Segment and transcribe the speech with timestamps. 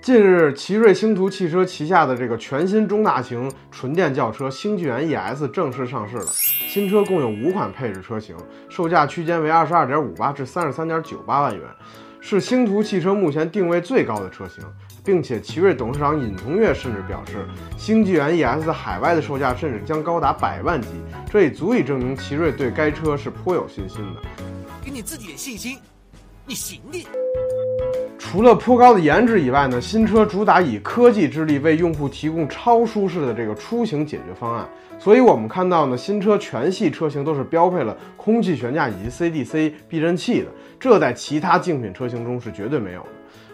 [0.00, 6.26] 近日，奇瑞星途汽车旗下的这个全新中大型纯电轿车星纪元 ES 正式上市了。
[6.26, 8.34] 新车共有五款配置车型，
[8.68, 11.64] 售价区间为二十二点五八至三十三点九八万元，
[12.20, 14.64] 是星途汽车目前定位最高的车型。
[15.04, 17.46] 并且，奇瑞董事长尹同跃甚至表示，
[17.76, 20.88] 星纪元 ES 海外的售价甚至将高达百万级，
[21.30, 24.22] 这也足以证明奇瑞对该车是颇有信心的。
[24.84, 25.78] 给你自己点信心，
[26.44, 27.06] 你行的。
[28.32, 34.66] 除了颇高的颜值以外呢，新车主打以科技之力为用户提供超舒适的这个出行解决方案。
[34.98, 40.46] 所以，我们看到呢，新车全系车型都是标配了空气悬架以及 CDC 避震器的，
[40.80, 43.08] 这在其他竞品车型中是绝对没有的。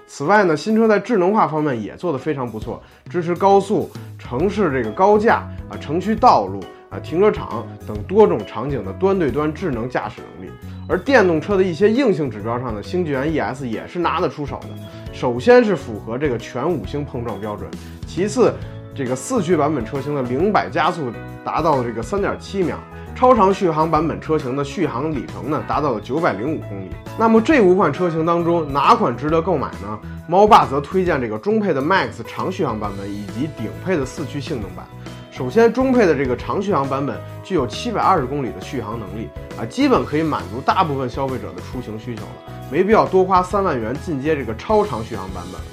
[0.07, 5.39] 此外呢，新车在智能化方面也做得非常不错，支持高速、城市这个高架
[5.69, 6.61] 啊、城区道路
[6.91, 10.51] 啊、停车场等多种场景的端对端智能驾驶能力。
[10.89, 14.69] 而电动车的一些硬性指标上的，星纪元 ES 也是拿得出手的。
[15.13, 17.69] 首先是符合这个全五星碰撞标准，
[18.07, 18.55] 其次，
[18.99, 21.13] 这个四驱版本车型的零百加速
[21.45, 22.77] 达到了这个三点七秒，
[23.15, 26.91] 超长续航版本车型的续航里程呢达到了九百零五公里。
[27.17, 29.97] 那么这五款车型当中，哪款值得购买呢？
[30.27, 34.85] 猫爸则推荐这个中配的 Max 长续航版本以及顶配的四驱性能版。
[35.31, 45.67] 首先，中配的这个长续航版本具有七百二十公里的续航能力啊，基本可以满足大部分消费者的出行需求了，没必要多花三万元进阶这个超长续航版本了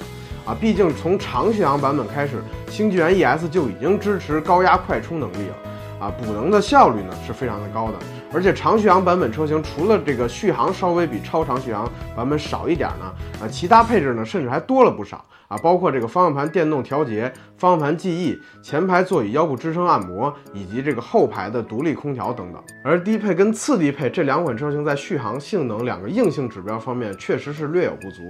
[0.46, 0.56] 啊。
[0.60, 2.40] 毕竟从长续航版本开始，
[2.76, 5.56] 星际源 ES 就已经支持高压快充能力了
[5.98, 7.94] 啊，补能的效率呢是非常的高的。
[8.30, 13.06] 而且长续航版本车型除了这个续航稍微比超长续航版本少一点呢，
[13.40, 22.62] 啊，其他配置呢甚至还多了不少啊，包括这个方向盘电动调节、方向盘记忆、前排座椅腰部支撑按摩以及这个后排的独立空调等等。
[22.84, 28.20] 而低配跟次低配这两款车型在续航、性能两个硬性指标方面确实是略有不足，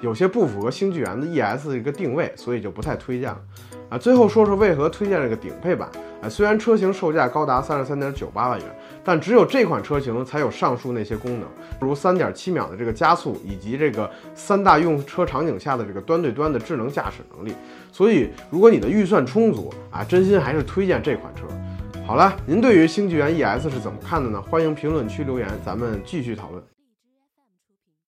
[0.00, 3.38] 有些不符合星际源的 ES 的一个定位，所以就不太推荐了。
[3.92, 5.86] 啊，最后说说为何推荐这个顶配版。
[6.22, 8.66] 啊，虽然车型售价高达三十三点九八万元，
[9.04, 11.48] 但只有这款车型才有上述那些功能，
[11.78, 17.52] 如三点七秒的这个加速，以及这个三大用车场景下的这个端对端的智能驾驶能力。
[17.92, 21.42] 所以，如果你的预算充足啊，真心还是推荐这款车。
[22.06, 24.40] 好了，您对于星纪元 ES 是怎么看的呢？
[24.40, 26.62] 欢迎评论区留言，咱们继续讨论。